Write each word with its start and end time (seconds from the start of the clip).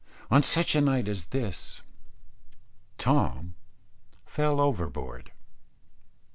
On 0.31 0.41
such 0.41 0.73
a 0.73 0.81
night 0.81 1.07
as 1.07 1.25
this 1.25 1.81
Tom 2.97 3.53
fell 4.25 4.59
overboard. 4.59 5.31